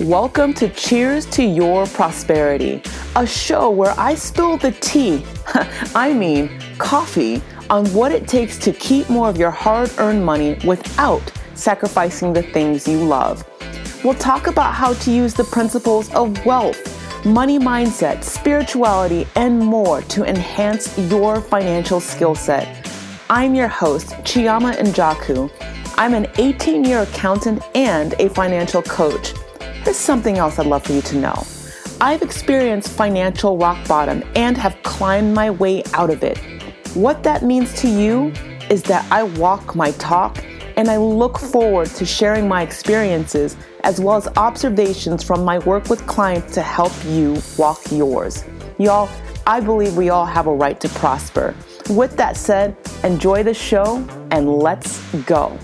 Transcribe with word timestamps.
Welcome 0.00 0.52
to 0.54 0.68
Cheers 0.70 1.24
to 1.26 1.44
Your 1.44 1.86
Prosperity, 1.86 2.82
a 3.14 3.24
show 3.24 3.70
where 3.70 3.94
I 3.96 4.16
spill 4.16 4.56
the 4.56 4.72
tea, 4.72 5.24
I 5.94 6.12
mean 6.12 6.60
coffee, 6.78 7.40
on 7.70 7.86
what 7.92 8.10
it 8.10 8.26
takes 8.26 8.58
to 8.58 8.72
keep 8.72 9.08
more 9.08 9.28
of 9.28 9.36
your 9.36 9.52
hard 9.52 9.92
earned 9.98 10.24
money 10.24 10.58
without 10.66 11.22
sacrificing 11.54 12.32
the 12.32 12.42
things 12.42 12.88
you 12.88 12.98
love. 12.98 13.48
We'll 14.02 14.14
talk 14.14 14.48
about 14.48 14.74
how 14.74 14.94
to 14.94 15.12
use 15.12 15.32
the 15.32 15.44
principles 15.44 16.12
of 16.12 16.44
wealth, 16.44 17.24
money 17.24 17.60
mindset, 17.60 18.24
spirituality, 18.24 19.28
and 19.36 19.60
more 19.60 20.02
to 20.02 20.24
enhance 20.24 20.98
your 21.08 21.40
financial 21.40 22.00
skill 22.00 22.34
set. 22.34 22.84
I'm 23.30 23.54
your 23.54 23.68
host, 23.68 24.08
Chioma 24.24 24.74
Njoku. 24.76 25.50
I'm 25.96 26.12
an 26.12 26.26
18 26.38 26.84
year 26.84 27.02
accountant 27.02 27.62
and 27.76 28.14
a 28.14 28.28
financial 28.28 28.82
coach. 28.82 29.32
There's 29.84 29.96
something 29.96 30.38
else 30.38 30.58
I'd 30.58 30.66
love 30.66 30.82
for 30.82 30.92
you 30.92 31.02
to 31.02 31.16
know. 31.16 31.46
I've 32.00 32.20
experienced 32.20 32.88
financial 32.88 33.56
rock 33.56 33.86
bottom 33.86 34.24
and 34.34 34.56
have 34.56 34.76
climbed 34.82 35.34
my 35.34 35.50
way 35.52 35.84
out 35.92 36.10
of 36.10 36.24
it. 36.24 36.38
What 36.94 37.22
that 37.22 37.44
means 37.44 37.72
to 37.80 37.88
you 37.88 38.32
is 38.68 38.82
that 38.84 39.06
I 39.12 39.22
walk 39.22 39.76
my 39.76 39.92
talk 39.92 40.44
and 40.76 40.90
I 40.90 40.96
look 40.96 41.38
forward 41.38 41.86
to 41.90 42.04
sharing 42.04 42.48
my 42.48 42.62
experiences 42.62 43.56
as 43.84 44.00
well 44.00 44.16
as 44.16 44.26
observations 44.36 45.22
from 45.22 45.44
my 45.44 45.60
work 45.60 45.88
with 45.88 46.04
clients 46.08 46.54
to 46.54 46.62
help 46.62 46.92
you 47.04 47.40
walk 47.56 47.80
yours. 47.92 48.44
Y'all, 48.78 49.08
I 49.46 49.60
believe 49.60 49.96
we 49.96 50.10
all 50.10 50.26
have 50.26 50.48
a 50.48 50.52
right 50.52 50.80
to 50.80 50.88
prosper. 50.88 51.54
With 51.88 52.16
that 52.16 52.36
said, 52.36 52.76
enjoy 53.04 53.44
the 53.44 53.54
show 53.54 54.04
and 54.32 54.52
let's 54.52 54.98
go. 55.26 55.56